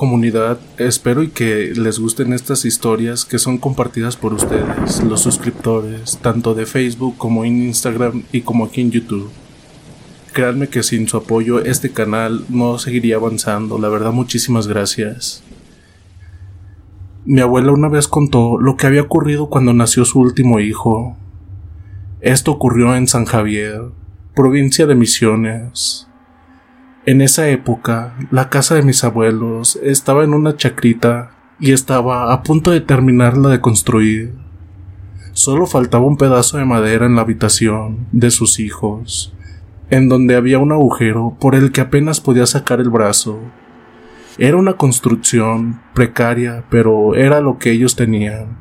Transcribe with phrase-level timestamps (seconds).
[0.00, 6.16] Comunidad, espero y que les gusten estas historias que son compartidas por ustedes, los suscriptores,
[6.22, 9.28] tanto de Facebook como en Instagram y como aquí en YouTube.
[10.32, 15.42] Créanme que sin su apoyo este canal no seguiría avanzando, la verdad muchísimas gracias.
[17.26, 21.18] Mi abuela una vez contó lo que había ocurrido cuando nació su último hijo.
[22.22, 23.82] Esto ocurrió en San Javier,
[24.34, 26.09] provincia de Misiones.
[27.06, 32.42] En esa época, la casa de mis abuelos estaba en una chacrita y estaba a
[32.42, 34.34] punto de terminarla de construir.
[35.32, 39.32] Solo faltaba un pedazo de madera en la habitación de sus hijos,
[39.88, 43.38] en donde había un agujero por el que apenas podía sacar el brazo.
[44.36, 48.58] Era una construcción precaria, pero era lo que ellos tenían.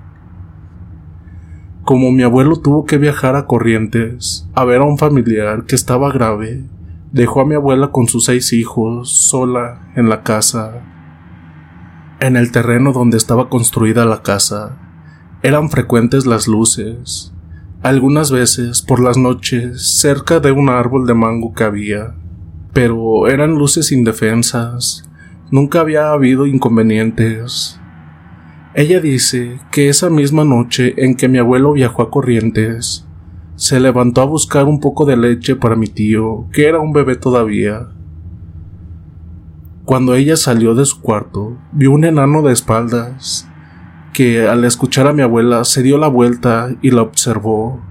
[1.84, 6.10] Como mi abuelo tuvo que viajar a Corrientes a ver a un familiar que estaba
[6.14, 6.64] grave,
[7.12, 10.84] Dejó a mi abuela con sus seis hijos sola en la casa.
[12.20, 14.78] En el terreno donde estaba construida la casa
[15.42, 17.34] eran frecuentes las luces,
[17.82, 22.14] algunas veces por las noches cerca de un árbol de mango que había,
[22.74, 25.10] pero eran luces indefensas,
[25.50, 27.80] nunca había habido inconvenientes.
[28.76, 33.09] Ella dice que esa misma noche en que mi abuelo viajó a Corrientes,
[33.60, 37.18] se levantó a buscar un poco de leche para mi tío, que era un bebé
[37.18, 37.90] todavía.
[39.84, 43.50] Cuando ella salió de su cuarto, vio un enano de espaldas,
[44.14, 47.82] que al escuchar a mi abuela se dio la vuelta y la observó.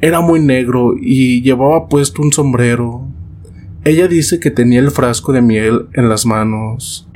[0.00, 3.06] Era muy negro y llevaba puesto un sombrero.
[3.84, 7.08] Ella dice que tenía el frasco de miel en las manos.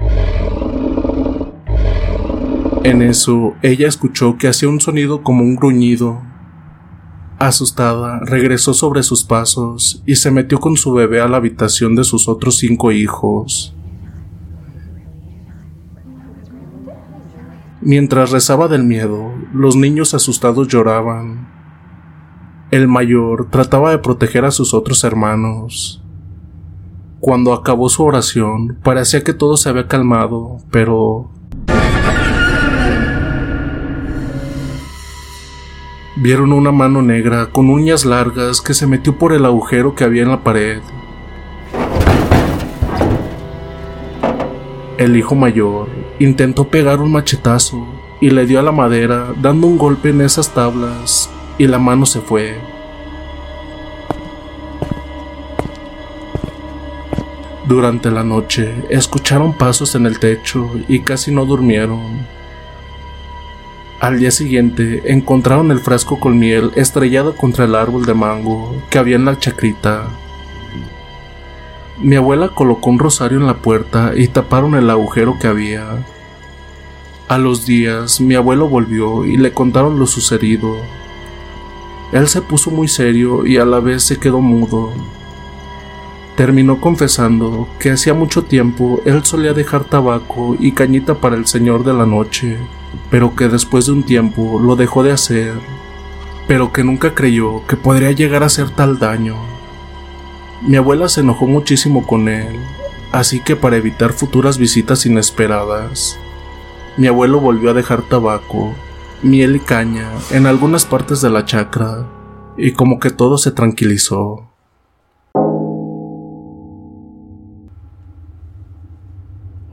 [2.84, 6.27] En eso, ella escuchó que hacía un sonido como un gruñido
[7.38, 12.02] Asustada, regresó sobre sus pasos y se metió con su bebé a la habitación de
[12.02, 13.76] sus otros cinco hijos.
[17.80, 21.48] Mientras rezaba del miedo, los niños asustados lloraban.
[22.72, 26.02] El mayor trataba de proteger a sus otros hermanos.
[27.20, 31.30] Cuando acabó su oración, parecía que todo se había calmado, pero
[36.20, 40.24] Vieron una mano negra con uñas largas que se metió por el agujero que había
[40.24, 40.80] en la pared.
[44.96, 45.86] El hijo mayor
[46.18, 47.86] intentó pegar un machetazo
[48.20, 52.04] y le dio a la madera dando un golpe en esas tablas y la mano
[52.04, 52.58] se fue.
[57.64, 62.37] Durante la noche escucharon pasos en el techo y casi no durmieron.
[64.00, 68.98] Al día siguiente encontraron el frasco con miel estrellado contra el árbol de mango que
[68.98, 70.08] había en la chacrita.
[72.00, 76.06] Mi abuela colocó un rosario en la puerta y taparon el agujero que había.
[77.26, 80.76] A los días mi abuelo volvió y le contaron lo sucedido.
[82.12, 84.92] Él se puso muy serio y a la vez se quedó mudo.
[86.36, 91.82] Terminó confesando que hacía mucho tiempo él solía dejar tabaco y cañita para el señor
[91.82, 92.58] de la noche
[93.10, 95.54] pero que después de un tiempo lo dejó de hacer,
[96.46, 99.36] pero que nunca creyó que podría llegar a hacer tal daño.
[100.62, 102.58] Mi abuela se enojó muchísimo con él,
[103.12, 106.18] así que para evitar futuras visitas inesperadas,
[106.96, 108.74] mi abuelo volvió a dejar tabaco,
[109.22, 112.06] miel y caña en algunas partes de la chacra,
[112.56, 114.47] y como que todo se tranquilizó.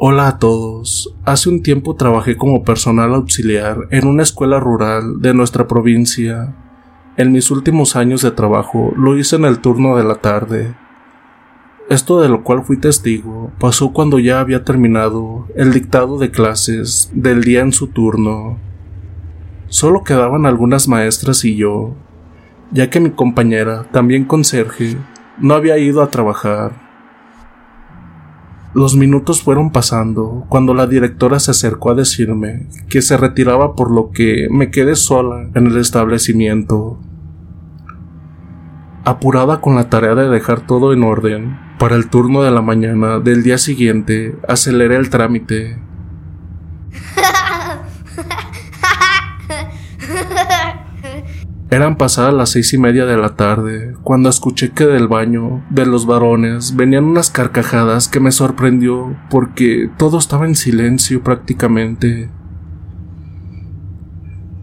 [0.08, 1.16] Hola a todos.
[1.26, 6.56] Hace un tiempo trabajé como personal auxiliar en una escuela rural de nuestra provincia.
[7.18, 10.76] En mis últimos años de trabajo lo hice en el turno de la tarde.
[11.90, 17.10] Esto de lo cual fui testigo pasó cuando ya había terminado el dictado de clases
[17.12, 18.60] del día en su turno.
[19.70, 21.96] Solo quedaban algunas maestras y yo.
[22.70, 24.98] ya que mi compañera, también conserje,
[25.40, 26.85] no había ido a trabajar.
[28.76, 33.90] Los minutos fueron pasando cuando la directora se acercó a decirme que se retiraba por
[33.90, 37.00] lo que me quedé sola en el establecimiento.
[39.06, 43.20] Apurada con la tarea de dejar todo en orden, para el turno de la mañana
[43.20, 45.80] del día siguiente aceleré el trámite.
[51.72, 55.88] Eran pasadas las seis y media de la tarde cuando escuché que del baño de
[55.88, 62.30] los varones venían unas carcajadas que me sorprendió porque todo estaba en silencio prácticamente.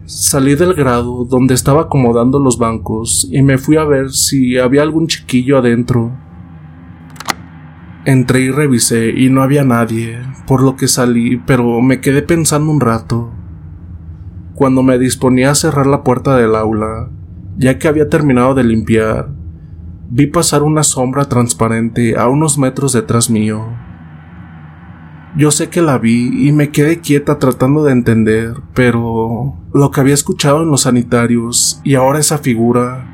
[0.05, 4.81] Salí del grado donde estaba acomodando los bancos y me fui a ver si había
[4.81, 6.17] algún chiquillo adentro.
[8.05, 12.71] Entré y revisé y no había nadie, por lo que salí, pero me quedé pensando
[12.71, 13.31] un rato.
[14.55, 17.09] Cuando me disponía a cerrar la puerta del aula,
[17.57, 19.29] ya que había terminado de limpiar,
[20.11, 23.65] vi pasar una sombra transparente a unos metros detrás mío.
[25.35, 30.01] Yo sé que la vi y me quedé quieta tratando de entender, pero lo que
[30.01, 33.09] había escuchado en los sanitarios y ahora esa figura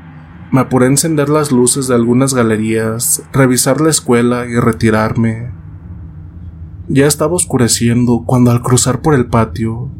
[0.52, 5.52] me apuré a encender las luces de algunas galerías, revisar la escuela y retirarme.
[6.88, 9.90] Ya estaba oscureciendo cuando al cruzar por el patio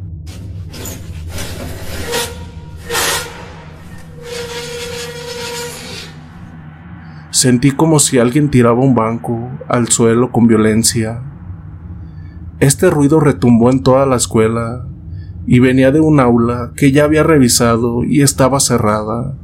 [7.41, 11.23] sentí como si alguien tiraba un banco al suelo con violencia.
[12.59, 14.87] Este ruido retumbó en toda la escuela
[15.47, 19.39] y venía de un aula que ya había revisado y estaba cerrada.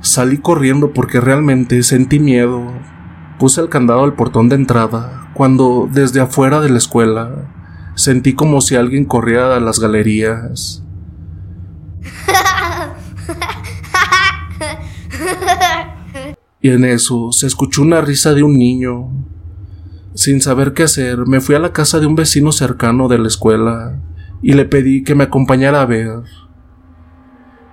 [0.00, 2.62] Salí corriendo porque realmente sentí miedo.
[3.40, 7.50] Puse el candado al portón de entrada cuando desde afuera de la escuela
[7.96, 10.84] sentí como si alguien corriera a las galerías.
[16.64, 19.10] Y en eso se escuchó una risa de un niño.
[20.14, 23.28] Sin saber qué hacer, me fui a la casa de un vecino cercano de la
[23.28, 24.00] escuela
[24.40, 26.22] y le pedí que me acompañara a ver.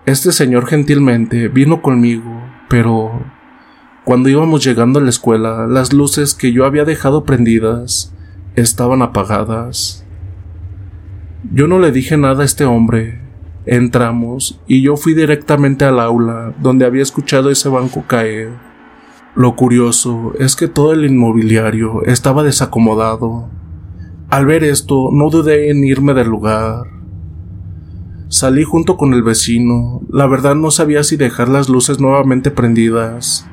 [0.06, 3.24] Este señor gentilmente vino conmigo, pero
[4.04, 8.14] cuando íbamos llegando a la escuela, las luces que yo había dejado prendidas
[8.58, 10.06] estaban apagadas.
[11.50, 13.22] Yo no le dije nada a este hombre.
[13.66, 18.71] Entramos y yo fui directamente al aula donde había escuchado ese banco caer.
[19.34, 23.48] Lo curioso es que todo el inmobiliario estaba desacomodado.
[24.30, 26.84] Al ver esto, no dudé en irme del lugar.
[28.28, 30.02] Salí junto con el vecino.
[30.10, 33.48] La verdad no sabía si dejar las luces nuevamente prendidas.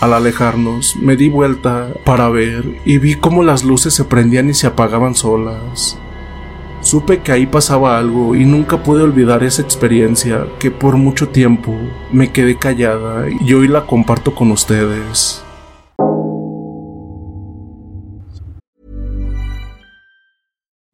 [0.00, 4.54] Al alejarnos, me di vuelta para ver y vi cómo las luces se prendían y
[4.54, 5.96] se apagaban solas.
[6.82, 11.72] Supe que ahí pasaba algo y nunca pude olvidar esa experiencia que por mucho tiempo
[12.12, 15.42] me quedé callada y hoy la comparto con ustedes.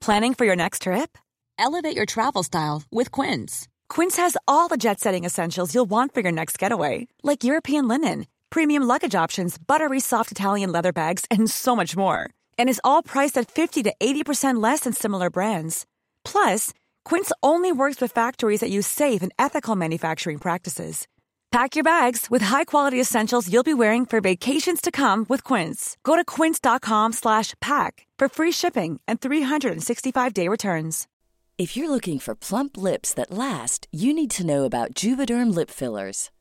[0.00, 1.19] Planning for your next trip?
[1.58, 3.69] Elevate your travel style with Quince.
[3.88, 7.88] Quince has all the jet setting essentials you'll want for your next getaway, like European
[7.88, 12.31] linen, premium luggage options, buttery soft Italian leather bags, and so much more.
[12.59, 15.85] And is all priced at 50 to 80% less than similar brands.
[16.25, 16.73] Plus,
[17.05, 21.09] Quince only works with factories that use safe and ethical manufacturing practices.
[21.50, 25.97] Pack your bags with high-quality essentials you'll be wearing for vacations to come with Quince.
[26.05, 31.07] Go to quince.com/pack for free shipping and 365-day returns.
[31.59, 35.71] If you're looking for plump lips that last, you need to know about Juvederm lip
[35.71, 36.31] fillers.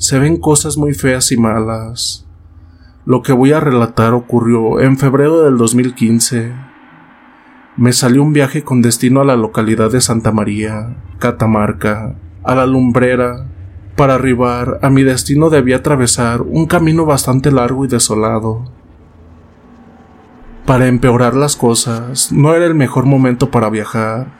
[0.00, 2.26] se ven cosas muy feas y malas.
[3.04, 6.54] Lo que voy a relatar ocurrió en febrero del 2015.
[7.76, 12.64] Me salió un viaje con destino a la localidad de Santa María, Catamarca, a la
[12.64, 13.46] lumbrera.
[13.94, 18.72] Para arribar a mi destino debía atravesar un camino bastante largo y desolado.
[20.64, 24.32] Para empeorar las cosas, no era el mejor momento para viajar.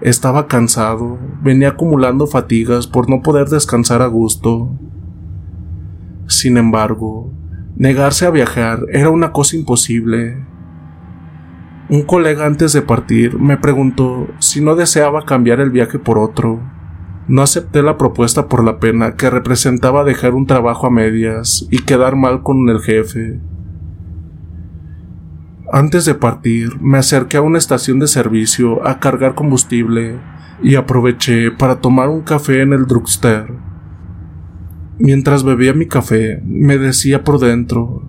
[0.00, 4.70] Estaba cansado, venía acumulando fatigas por no poder descansar a gusto.
[6.26, 7.32] Sin embargo,
[7.76, 10.44] negarse a viajar era una cosa imposible.
[11.88, 16.60] Un colega antes de partir me preguntó si no deseaba cambiar el viaje por otro.
[17.28, 21.82] No acepté la propuesta por la pena que representaba dejar un trabajo a medias y
[21.82, 23.40] quedar mal con el jefe.
[25.72, 30.20] Antes de partir, me acerqué a una estación de servicio a cargar combustible
[30.62, 33.73] y aproveché para tomar un café en el drugstore.
[34.98, 38.02] Mientras bebía mi café, me decía por dentro,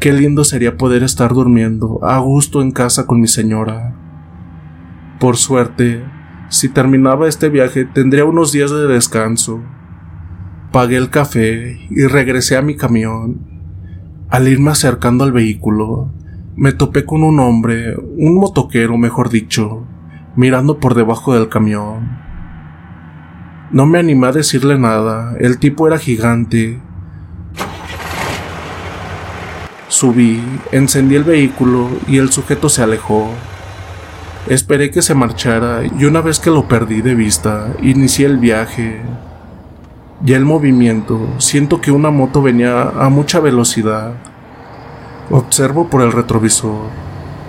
[0.00, 3.94] qué lindo sería poder estar durmiendo a gusto en casa con mi señora.
[5.20, 6.02] Por suerte,
[6.48, 9.60] si terminaba este viaje tendría unos días de descanso.
[10.72, 13.40] Pagué el café y regresé a mi camión.
[14.30, 16.10] Al irme acercando al vehículo,
[16.56, 19.86] me topé con un hombre, un motoquero mejor dicho,
[20.36, 22.23] mirando por debajo del camión.
[23.74, 26.78] No me animé a decirle nada, el tipo era gigante.
[29.88, 30.40] Subí,
[30.70, 33.30] encendí el vehículo y el sujeto se alejó.
[34.46, 39.00] Esperé que se marchara y una vez que lo perdí de vista, inicié el viaje.
[40.24, 44.12] Ya el movimiento, siento que una moto venía a mucha velocidad.
[45.32, 46.90] Observo por el retrovisor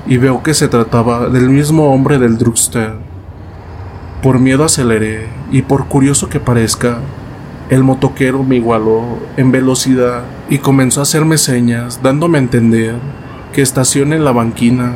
[0.08, 3.05] y veo que se trataba del mismo hombre del drugstore.
[4.26, 6.98] Por miedo aceleré y por curioso que parezca,
[7.70, 12.96] el motoquero me igualó en velocidad y comenzó a hacerme señas dándome a entender
[13.54, 14.94] que estacione en la banquina.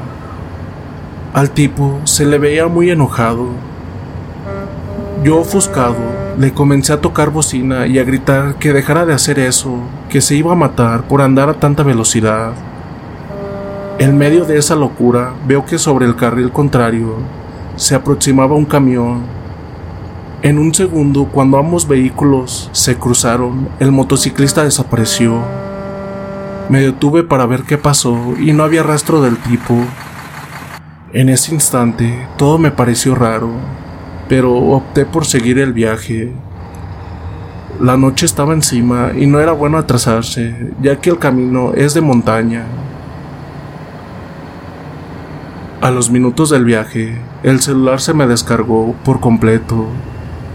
[1.32, 3.50] Al tipo se le veía muy enojado.
[5.24, 6.00] Yo ofuscado
[6.40, 9.78] le comencé a tocar bocina y a gritar que dejara de hacer eso,
[10.10, 12.54] que se iba a matar por andar a tanta velocidad.
[14.00, 17.18] En medio de esa locura veo que sobre el carril contrario
[17.80, 19.22] se aproximaba un camión.
[20.42, 25.40] En un segundo, cuando ambos vehículos se cruzaron, el motociclista desapareció.
[26.68, 29.78] Me detuve para ver qué pasó y no había rastro del tipo.
[31.14, 33.50] En ese instante todo me pareció raro,
[34.28, 36.34] pero opté por seguir el viaje.
[37.80, 42.02] La noche estaba encima y no era bueno atrasarse, ya que el camino es de
[42.02, 42.66] montaña.
[45.82, 49.86] A los minutos del viaje, el celular se me descargó por completo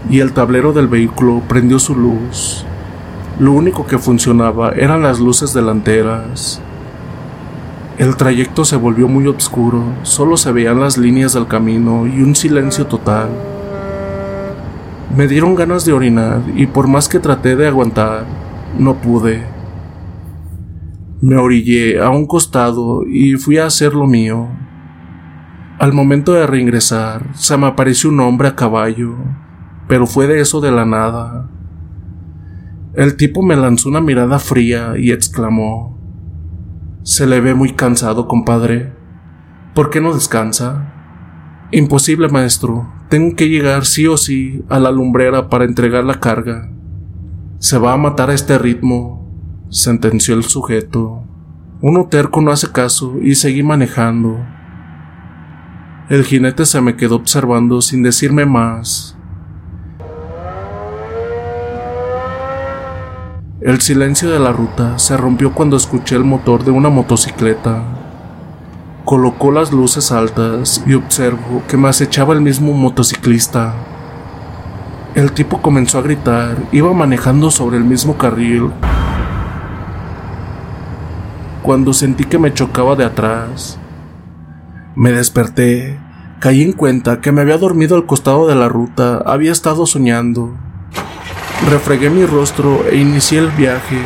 [0.07, 2.63] y el tablero del vehículo prendió su luz.
[3.39, 6.61] Lo único que funcionaba eran las luces delanteras.
[7.97, 12.35] El trayecto se volvió muy oscuro, solo se veían las líneas del camino y un
[12.35, 13.29] silencio total.
[15.17, 18.25] Me dieron ganas de orinar y por más que traté de aguantar,
[18.77, 19.43] no pude.
[21.19, 24.49] Me orillé a un costado y fui a hacer lo mío.
[25.77, 29.17] Al momento de reingresar, se me apareció un hombre a caballo,
[29.89, 31.49] pero fue de eso de la nada.
[32.93, 35.99] El tipo me lanzó una mirada fría y exclamó,
[37.03, 38.93] Se le ve muy cansado, compadre.
[39.73, 40.93] ¿Por qué no descansa?
[41.71, 42.89] Imposible, maestro.
[43.09, 46.71] Tengo que llegar sí o sí a la lumbrera para entregar la carga.
[47.59, 49.29] Se va a matar a este ritmo,
[49.69, 51.23] sentenció el sujeto.
[51.81, 54.54] Uno terco no hace caso y seguí manejando.
[56.07, 59.17] El jinete se me quedó observando sin decirme más.
[63.59, 67.81] El silencio de la ruta se rompió cuando escuché el motor de una motocicleta.
[69.03, 73.73] Colocó las luces altas y observo que me acechaba el mismo motociclista.
[75.15, 78.69] El tipo comenzó a gritar, iba manejando sobre el mismo carril.
[81.63, 83.79] Cuando sentí que me chocaba de atrás,
[84.95, 85.99] me desperté,
[86.39, 90.53] caí en cuenta que me había dormido al costado de la ruta, había estado soñando.
[91.69, 93.97] Refregué mi rostro e inicié el viaje.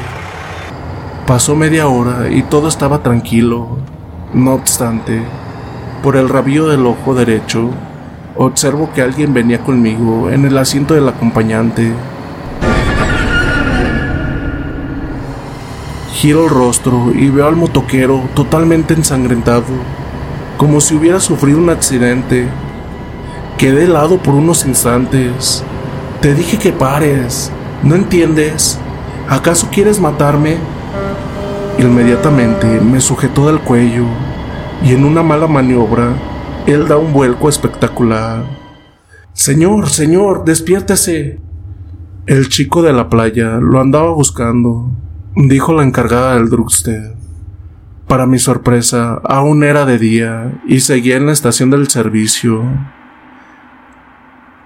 [1.27, 3.77] Pasó media hora y todo estaba tranquilo.
[4.34, 5.22] No obstante,
[6.01, 7.69] por el rabillo del ojo derecho,
[8.36, 11.93] observo que alguien venía conmigo en el asiento del acompañante.
[16.13, 19.65] Giro el rostro y veo al motoquero totalmente ensangrentado,
[20.59, 22.45] como si hubiera sufrido un accidente.
[23.57, 25.63] Quedé helado por unos instantes.
[26.19, 27.49] Te dije que pares.
[27.81, 28.77] ¿No entiendes?
[29.29, 30.57] ¿Acaso quieres matarme?
[31.77, 34.03] Inmediatamente me sujetó del cuello
[34.83, 36.13] y en una mala maniobra
[36.67, 38.43] él da un vuelco espectacular.
[39.31, 41.39] Señor, señor, despiértese.
[42.25, 44.91] El chico de la playa lo andaba buscando,
[45.37, 47.18] dijo la encargada del drugstore.
[48.09, 52.63] Para mi sorpresa, aún era de día y seguía en la estación del servicio.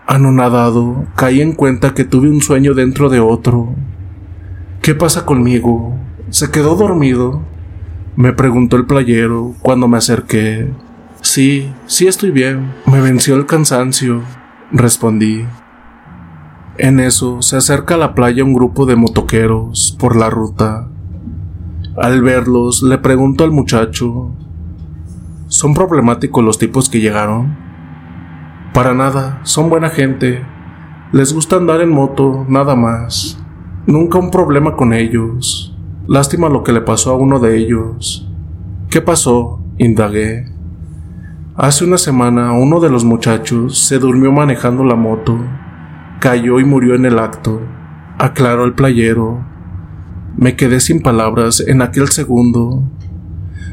[0.07, 3.75] Anonadado, caí en cuenta que tuve un sueño dentro de otro.
[4.81, 5.93] ¿Qué pasa conmigo?
[6.29, 7.41] ¿Se quedó dormido?
[8.15, 10.69] Me preguntó el playero cuando me acerqué.
[11.19, 12.71] Sí, sí estoy bien.
[12.85, 14.21] Me venció el cansancio,
[14.71, 15.45] respondí.
[16.77, 20.92] En eso se acerca a la playa un grupo de motoqueros por la ruta.
[21.95, 24.31] Al verlos, le pregunto al muchacho,
[25.47, 27.55] ¿son problemáticos los tipos que llegaron?
[28.73, 30.43] Para nada, son buena gente.
[31.11, 33.39] Les gusta andar en moto, nada más.
[33.85, 35.77] Nunca un problema con ellos.
[36.07, 38.27] Lástima lo que le pasó a uno de ellos.
[38.89, 39.59] ¿Qué pasó?
[39.77, 40.51] indagué.
[41.55, 45.37] Hace una semana uno de los muchachos se durmió manejando la moto,
[46.19, 47.61] cayó y murió en el acto,
[48.17, 49.45] aclaró el playero.
[50.37, 52.83] Me quedé sin palabras en aquel segundo.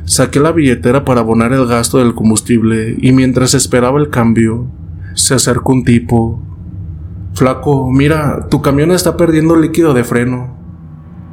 [0.05, 4.67] Saqué la billetera para abonar el gasto del combustible y mientras esperaba el cambio,
[5.15, 6.43] se acercó un tipo.
[7.35, 10.57] Flaco, mira, tu camión está perdiendo líquido de freno.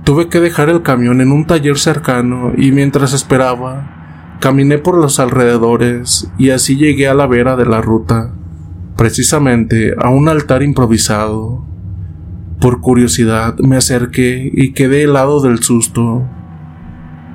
[0.03, 3.97] Tuve que dejar el camión en un taller cercano y mientras esperaba,
[4.39, 8.35] Caminé por los alrededores y así llegué a la vera de la ruta,
[8.95, 11.65] precisamente a un altar improvisado.
[12.59, 16.27] Por curiosidad me acerqué y quedé helado del susto.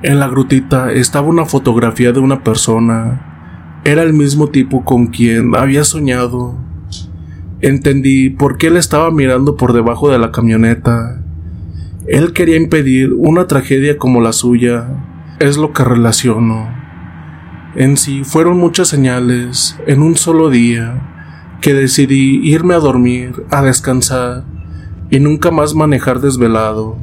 [0.03, 3.81] En la grutita estaba una fotografía de una persona.
[3.85, 6.57] Era el mismo tipo con quien había soñado.
[7.61, 11.23] Entendí por qué él estaba mirando por debajo de la camioneta.
[12.09, 14.89] Él quería impedir una tragedia como la suya.
[15.39, 16.69] Es lo que relaciono.
[17.77, 23.63] En sí fueron muchas señales en un solo día que decidí irme a dormir, a
[23.63, 24.52] descansar
[25.13, 26.97] y nunca más manejar desvelado.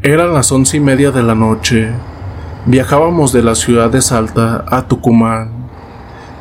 [0.00, 1.90] Eran las once y media de la noche.
[2.64, 5.50] Viajábamos de la ciudad de Salta a Tucumán.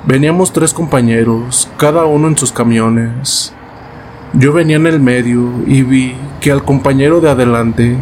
[0.07, 3.53] Veníamos tres compañeros, cada uno en sus camiones.
[4.31, 7.97] Yo venía en el medio y vi que al compañero de adelante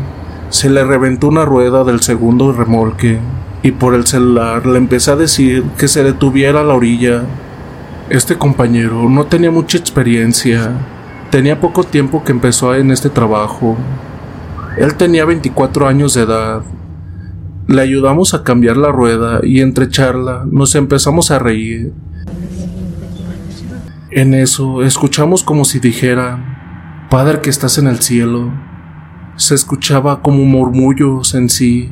[0.50, 3.18] se le reventó una rueda del segundo remolque
[3.64, 7.24] y por el celular le empecé a decir que se detuviera a la orilla.
[8.10, 10.72] Este compañero no tenía mucha experiencia,
[11.30, 13.76] tenía poco tiempo que empezó en este trabajo.
[14.78, 16.62] Él tenía 24 años de edad.
[17.68, 21.92] Le ayudamos a cambiar la rueda y entre charla nos empezamos a reír.
[24.10, 28.54] En eso escuchamos como si dijera, Padre que estás en el cielo,
[29.36, 31.92] se escuchaba como murmullos en sí.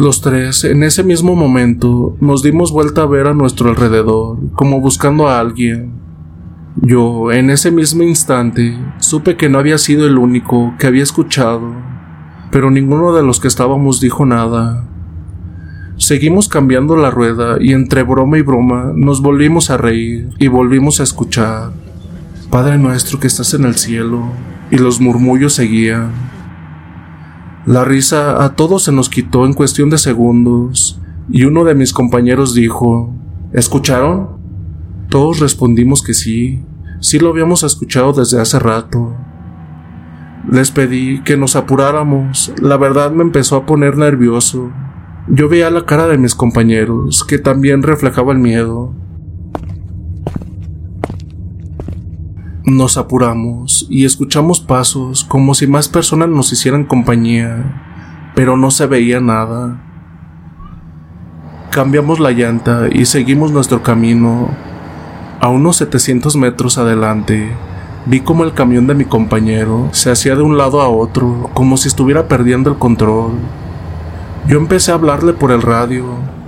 [0.00, 4.80] Los tres, en ese mismo momento, nos dimos vuelta a ver a nuestro alrededor, como
[4.80, 5.92] buscando a alguien.
[6.80, 11.74] Yo, en ese mismo instante, supe que no había sido el único que había escuchado,
[12.50, 14.88] pero ninguno de los que estábamos dijo nada.
[15.98, 21.00] Seguimos cambiando la rueda y entre broma y broma nos volvimos a reír y volvimos
[21.00, 21.72] a escuchar.
[22.50, 24.22] Padre nuestro que estás en el cielo,
[24.70, 26.39] y los murmullos seguían.
[27.66, 31.92] La risa a todos se nos quitó en cuestión de segundos, y uno de mis
[31.92, 33.12] compañeros dijo,
[33.52, 34.28] ¿Escucharon?
[35.08, 36.62] Todos respondimos que sí,
[37.00, 39.14] sí lo habíamos escuchado desde hace rato.
[40.50, 44.70] Les pedí que nos apuráramos, la verdad me empezó a poner nervioso.
[45.28, 48.94] Yo veía la cara de mis compañeros, que también reflejaba el miedo.
[52.70, 58.86] Nos apuramos y escuchamos pasos como si más personas nos hicieran compañía, pero no se
[58.86, 59.82] veía nada.
[61.70, 64.50] Cambiamos la llanta y seguimos nuestro camino.
[65.40, 67.50] A unos 700 metros adelante,
[68.06, 71.76] vi como el camión de mi compañero se hacía de un lado a otro, como
[71.76, 73.32] si estuviera perdiendo el control.
[74.46, 76.06] Yo empecé a hablarle por el radio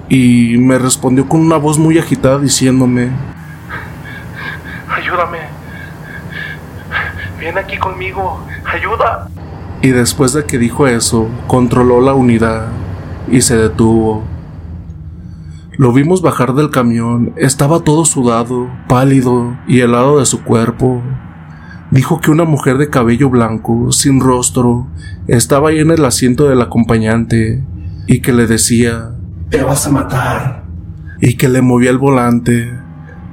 [0.09, 3.11] y me respondió con una voz muy agitada diciéndome,
[4.89, 5.62] Ayúdame.
[7.42, 8.38] Ven aquí conmigo.
[8.64, 9.28] Ayuda.
[9.83, 12.68] Y después de que dijo eso, controló la unidad
[13.28, 14.22] y se detuvo.
[15.76, 21.02] Lo vimos bajar del camión, estaba todo sudado, pálido y helado de su cuerpo.
[21.90, 24.87] Dijo que una mujer de cabello blanco, sin rostro,
[25.26, 27.64] estaba ahí en el asiento del acompañante
[28.07, 29.11] y que le decía,
[29.50, 30.62] Te vas a matar.
[31.20, 32.72] y que le movía el volante.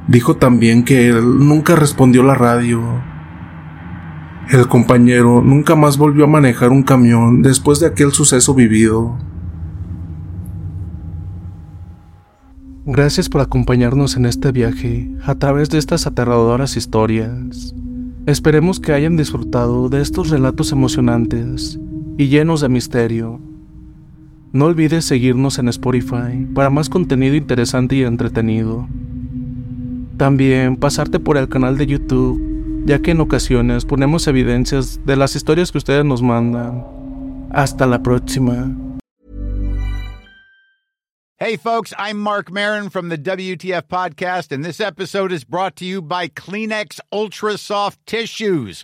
[0.08, 2.82] Dijo también que él nunca respondió la radio.
[4.50, 9.16] El compañero nunca más volvió a manejar un camión después de aquel suceso vivido.
[12.84, 17.76] Gracias por acompañarnos en este viaje a través de estas aterradoras historias.
[18.26, 21.80] Esperemos que hayan disfrutado de estos relatos emocionantes
[22.18, 23.40] y llenos de misterio.
[24.52, 28.88] No olvides seguirnos en Spotify para más contenido interesante y entretenido.
[30.18, 32.49] También pasarte por el canal de YouTube,
[32.86, 36.86] ya que en ocasiones ponemos evidencias de las historias que ustedes nos mandan.
[37.52, 38.76] Hasta la próxima.
[41.42, 45.86] Hey, folks, I'm Mark Marin from the WTF Podcast, and this episode is brought to
[45.86, 48.84] you by Kleenex Ultra Soft Tissues,